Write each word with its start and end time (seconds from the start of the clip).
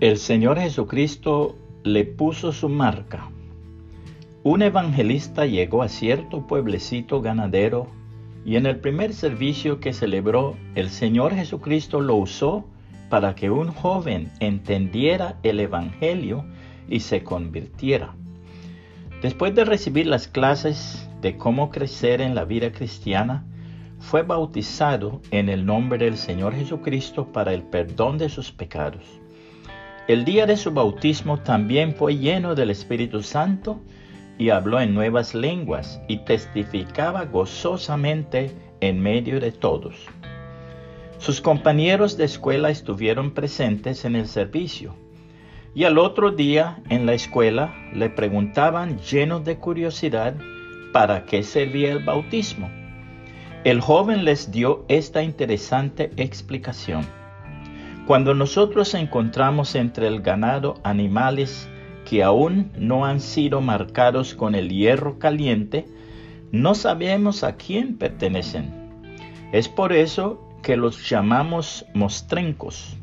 El 0.00 0.16
Señor 0.16 0.58
Jesucristo 0.58 1.58
le 1.82 2.06
puso 2.06 2.52
su 2.52 2.70
marca. 2.70 3.28
Un 4.42 4.62
evangelista 4.62 5.44
llegó 5.44 5.82
a 5.82 5.90
cierto 5.90 6.46
pueblecito 6.46 7.20
ganadero 7.20 7.86
y 8.46 8.56
en 8.56 8.64
el 8.64 8.80
primer 8.80 9.12
servicio 9.12 9.78
que 9.78 9.92
celebró, 9.92 10.56
el 10.74 10.88
Señor 10.88 11.34
Jesucristo 11.34 12.00
lo 12.00 12.16
usó 12.16 12.64
para 13.10 13.34
que 13.34 13.50
un 13.50 13.72
joven 13.72 14.32
entendiera 14.40 15.38
el 15.42 15.60
Evangelio 15.60 16.46
y 16.88 17.00
se 17.00 17.22
convirtiera. 17.22 18.14
Después 19.20 19.54
de 19.54 19.66
recibir 19.66 20.06
las 20.06 20.28
clases 20.28 21.06
de 21.20 21.36
cómo 21.36 21.68
crecer 21.68 22.22
en 22.22 22.34
la 22.34 22.46
vida 22.46 22.72
cristiana, 22.72 23.44
fue 23.98 24.22
bautizado 24.22 25.20
en 25.30 25.50
el 25.50 25.66
nombre 25.66 26.06
del 26.06 26.16
Señor 26.16 26.54
Jesucristo 26.54 27.26
para 27.26 27.52
el 27.52 27.64
perdón 27.64 28.16
de 28.16 28.30
sus 28.30 28.50
pecados. 28.50 29.20
El 30.10 30.24
día 30.24 30.44
de 30.44 30.56
su 30.56 30.72
bautismo 30.72 31.38
también 31.38 31.94
fue 31.94 32.16
lleno 32.16 32.56
del 32.56 32.70
Espíritu 32.70 33.22
Santo 33.22 33.80
y 34.38 34.50
habló 34.50 34.80
en 34.80 34.92
nuevas 34.92 35.36
lenguas 35.36 36.02
y 36.08 36.24
testificaba 36.24 37.26
gozosamente 37.26 38.50
en 38.80 39.00
medio 39.00 39.38
de 39.38 39.52
todos. 39.52 40.08
Sus 41.18 41.40
compañeros 41.40 42.16
de 42.16 42.24
escuela 42.24 42.70
estuvieron 42.70 43.30
presentes 43.30 44.04
en 44.04 44.16
el 44.16 44.26
servicio 44.26 44.96
y 45.76 45.84
al 45.84 45.96
otro 45.96 46.32
día 46.32 46.82
en 46.88 47.06
la 47.06 47.12
escuela 47.12 47.72
le 47.94 48.10
preguntaban 48.10 48.98
llenos 48.98 49.44
de 49.44 49.58
curiosidad 49.58 50.34
para 50.92 51.24
qué 51.24 51.44
servía 51.44 51.92
el 51.92 52.02
bautismo. 52.02 52.68
El 53.62 53.80
joven 53.80 54.24
les 54.24 54.50
dio 54.50 54.84
esta 54.88 55.22
interesante 55.22 56.10
explicación. 56.16 57.06
Cuando 58.10 58.34
nosotros 58.34 58.94
encontramos 58.94 59.76
entre 59.76 60.08
el 60.08 60.20
ganado 60.20 60.80
animales 60.82 61.68
que 62.04 62.24
aún 62.24 62.72
no 62.76 63.06
han 63.06 63.20
sido 63.20 63.60
marcados 63.60 64.34
con 64.34 64.56
el 64.56 64.68
hierro 64.68 65.20
caliente, 65.20 65.86
no 66.50 66.74
sabemos 66.74 67.44
a 67.44 67.54
quién 67.54 67.98
pertenecen. 67.98 68.74
Es 69.52 69.68
por 69.68 69.92
eso 69.92 70.44
que 70.60 70.76
los 70.76 71.08
llamamos 71.08 71.86
mostrencos. 71.94 72.96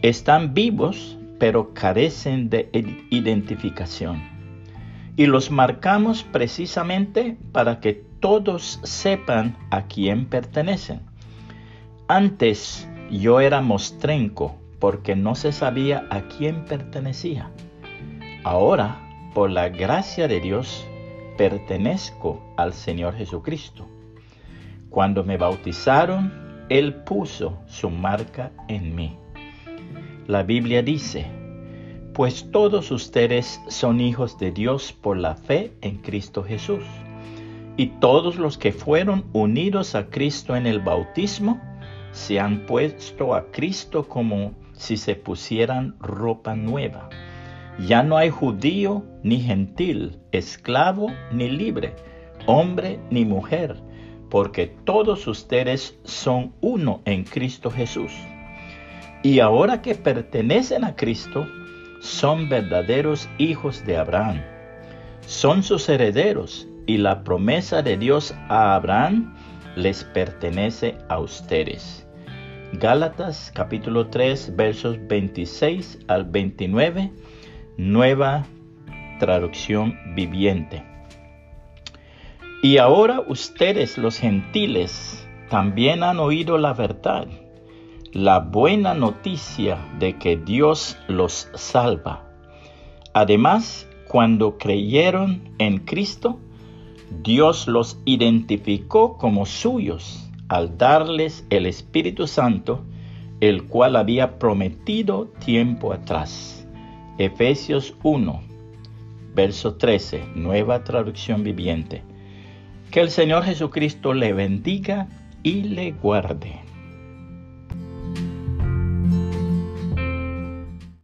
Están 0.00 0.54
vivos, 0.54 1.18
pero 1.38 1.74
carecen 1.74 2.48
de 2.48 2.70
identificación. 3.10 4.22
Y 5.16 5.26
los 5.26 5.50
marcamos 5.50 6.22
precisamente 6.22 7.36
para 7.52 7.78
que 7.78 8.02
todos 8.20 8.80
sepan 8.84 9.58
a 9.68 9.82
quién 9.82 10.24
pertenecen. 10.24 11.02
Antes 12.08 12.88
yo 13.18 13.40
era 13.40 13.60
mostrenco 13.60 14.56
porque 14.78 15.16
no 15.16 15.34
se 15.34 15.52
sabía 15.52 16.06
a 16.10 16.22
quién 16.22 16.64
pertenecía. 16.64 17.50
Ahora, 18.42 19.00
por 19.34 19.50
la 19.50 19.68
gracia 19.68 20.28
de 20.28 20.40
Dios, 20.40 20.86
pertenezco 21.36 22.42
al 22.56 22.72
Señor 22.72 23.14
Jesucristo. 23.14 23.86
Cuando 24.90 25.24
me 25.24 25.36
bautizaron, 25.36 26.32
Él 26.68 26.94
puso 26.94 27.58
su 27.66 27.90
marca 27.90 28.52
en 28.68 28.94
mí. 28.94 29.16
La 30.26 30.42
Biblia 30.42 30.82
dice, 30.82 31.26
pues 32.14 32.50
todos 32.50 32.90
ustedes 32.90 33.60
son 33.68 34.00
hijos 34.00 34.38
de 34.38 34.52
Dios 34.52 34.92
por 34.92 35.16
la 35.16 35.34
fe 35.34 35.72
en 35.80 35.96
Cristo 35.98 36.44
Jesús. 36.44 36.84
Y 37.76 37.86
todos 37.98 38.36
los 38.36 38.56
que 38.56 38.72
fueron 38.72 39.24
unidos 39.32 39.96
a 39.96 40.06
Cristo 40.06 40.54
en 40.54 40.66
el 40.66 40.78
bautismo, 40.78 41.60
se 42.14 42.38
han 42.38 42.64
puesto 42.64 43.34
a 43.34 43.50
Cristo 43.50 44.08
como 44.08 44.54
si 44.72 44.96
se 44.96 45.16
pusieran 45.16 45.96
ropa 45.98 46.54
nueva. 46.54 47.10
Ya 47.86 48.04
no 48.04 48.16
hay 48.16 48.30
judío 48.30 49.04
ni 49.24 49.40
gentil, 49.40 50.20
esclavo 50.30 51.08
ni 51.32 51.50
libre, 51.50 51.96
hombre 52.46 53.00
ni 53.10 53.24
mujer, 53.24 53.82
porque 54.30 54.68
todos 54.84 55.26
ustedes 55.26 55.98
son 56.04 56.54
uno 56.60 57.02
en 57.04 57.24
Cristo 57.24 57.68
Jesús. 57.70 58.12
Y 59.24 59.40
ahora 59.40 59.82
que 59.82 59.96
pertenecen 59.96 60.84
a 60.84 60.94
Cristo, 60.94 61.48
son 62.00 62.48
verdaderos 62.48 63.28
hijos 63.38 63.84
de 63.84 63.96
Abraham. 63.96 64.40
Son 65.26 65.64
sus 65.64 65.88
herederos 65.88 66.68
y 66.86 66.98
la 66.98 67.24
promesa 67.24 67.82
de 67.82 67.96
Dios 67.96 68.34
a 68.48 68.76
Abraham 68.76 69.34
les 69.76 70.04
pertenece 70.04 70.96
a 71.08 71.18
ustedes. 71.18 72.06
Gálatas 72.72 73.52
capítulo 73.54 74.08
3 74.08 74.56
versos 74.56 74.96
26 75.06 76.00
al 76.08 76.24
29, 76.24 77.12
nueva 77.76 78.46
traducción 79.18 79.96
viviente. 80.14 80.82
Y 82.62 82.78
ahora 82.78 83.20
ustedes 83.28 83.98
los 83.98 84.18
gentiles 84.18 85.26
también 85.50 86.02
han 86.02 86.18
oído 86.18 86.58
la 86.58 86.72
verdad, 86.72 87.28
la 88.12 88.40
buena 88.40 88.94
noticia 88.94 89.78
de 89.98 90.16
que 90.18 90.36
Dios 90.36 90.96
los 91.06 91.48
salva. 91.54 92.24
Además, 93.12 93.86
cuando 94.08 94.58
creyeron 94.58 95.54
en 95.58 95.78
Cristo, 95.78 96.40
Dios 97.22 97.68
los 97.68 97.98
identificó 98.04 99.16
como 99.16 99.46
suyos 99.46 100.30
al 100.48 100.76
darles 100.76 101.46
el 101.50 101.66
Espíritu 101.66 102.26
Santo, 102.26 102.84
el 103.40 103.64
cual 103.64 103.96
había 103.96 104.38
prometido 104.38 105.26
tiempo 105.44 105.92
atrás. 105.92 106.66
Efesios 107.18 107.94
1, 108.02 108.42
verso 109.34 109.74
13, 109.76 110.24
nueva 110.34 110.84
traducción 110.84 111.42
viviente. 111.42 112.02
Que 112.90 113.00
el 113.00 113.10
Señor 113.10 113.44
Jesucristo 113.44 114.14
le 114.14 114.32
bendiga 114.32 115.08
y 115.42 115.62
le 115.62 115.92
guarde. 115.92 116.60